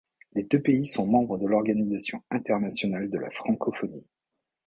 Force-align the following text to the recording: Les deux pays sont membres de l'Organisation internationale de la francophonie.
Les 0.33 0.41
deux 0.41 0.59
pays 0.59 0.87
sont 0.87 1.05
membres 1.05 1.37
de 1.37 1.45
l'Organisation 1.45 2.23
internationale 2.31 3.11
de 3.11 3.19
la 3.19 3.29
francophonie. 3.29 4.07